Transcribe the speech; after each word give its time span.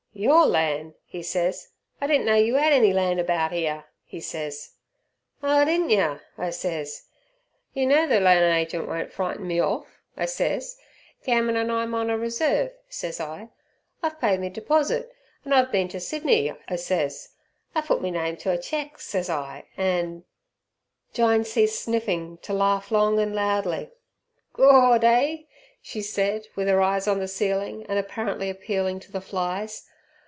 "Your 0.13 0.45
lan'," 0.45 0.93
'e 1.11 1.23
sez, 1.23 1.69
"I 1.99 2.05
didn' 2.05 2.25
know 2.25 2.35
you 2.35 2.57
'ad 2.57 2.73
any 2.73 2.93
lan' 2.93 3.17
about 3.17 3.53
'ere," 3.53 3.85
'e 4.11 4.19
sez. 4.19 4.73
"Oh, 5.41 5.65
didn' 5.65 5.89
yer," 5.89 6.21
I 6.37 6.51
sez, 6.51 7.05
"you 7.73 7.87
ner 7.87 8.07
ther 8.07 8.19
Lan' 8.19 8.43
Agent 8.43 8.87
won' 8.87 9.09
frighten 9.09 9.47
me 9.47 9.59
orf," 9.59 9.99
I 10.15 10.25
sez, 10.25 10.77
"gammonin' 11.25 11.71
I'm 11.71 11.95
on 11.95 12.11
er 12.11 12.17
reserve," 12.17 12.71
sez 12.87 13.19
I, 13.19 13.49
"I've 14.03 14.19
paid 14.19 14.41
me 14.41 14.49
deposit, 14.49 15.11
an' 15.43 15.53
I've 15.53 15.71
been 15.71 15.87
ter 15.87 15.97
Sydney," 15.99 16.53
I 16.67 16.75
sez, 16.75 17.29
"I 17.73 17.81
put 17.81 18.01
me 18.01 18.11
name 18.11 18.35
ter 18.37 18.51
a 18.51 18.57
cheque," 18.59 18.99
sez 18.99 19.27
I, 19.27 19.65
"an'" 19.75 20.25
Jyne 21.15 21.45
ceased 21.47 21.79
sniffing, 21.81 22.37
to 22.43 22.53
laugh 22.53 22.91
long 22.91 23.17
and 23.17 23.33
loudly. 23.33 23.89
"Gawd, 24.53 25.03
eh!" 25.03 25.43
she 25.81 26.01
said, 26.03 26.47
with 26.55 26.67
her 26.67 26.81
eyes 26.81 27.07
on 27.07 27.17
the 27.19 27.27
ceiling 27.29 27.85
and 27.89 27.97
apparently 27.97 28.51
appealing 28.51 28.99
to 28.99 29.11
the 29.11 29.21
flies. 29.21 29.87